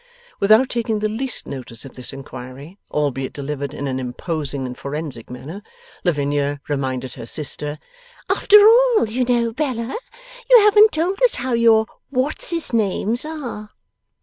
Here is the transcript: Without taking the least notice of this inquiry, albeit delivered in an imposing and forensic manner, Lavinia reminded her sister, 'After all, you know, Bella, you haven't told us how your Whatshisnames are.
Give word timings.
Without 0.39 0.67
taking 0.67 0.97
the 0.97 1.07
least 1.07 1.45
notice 1.45 1.85
of 1.85 1.93
this 1.93 2.11
inquiry, 2.11 2.79
albeit 2.89 3.33
delivered 3.33 3.71
in 3.71 3.87
an 3.87 3.99
imposing 3.99 4.65
and 4.65 4.75
forensic 4.75 5.29
manner, 5.29 5.61
Lavinia 6.03 6.59
reminded 6.67 7.13
her 7.13 7.27
sister, 7.27 7.77
'After 8.27 8.57
all, 8.67 9.07
you 9.07 9.23
know, 9.25 9.53
Bella, 9.53 9.95
you 10.49 10.57
haven't 10.61 10.91
told 10.91 11.21
us 11.21 11.35
how 11.35 11.53
your 11.53 11.85
Whatshisnames 12.11 13.25
are. 13.25 13.69